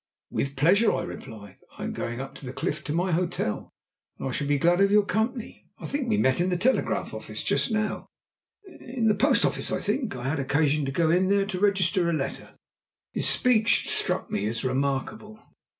[0.31, 1.57] "With pleasure," I replied.
[1.77, 3.71] "I am going up the cliff to my hotel,
[4.17, 5.67] and I shall be glad of your company.
[5.77, 8.07] I think we met in the telegraph office just now."
[8.65, 10.15] "In the post office, I think.
[10.15, 12.55] I had occasion to go in there to register a letter."
[13.13, 15.37] His speech struck me as remarkable.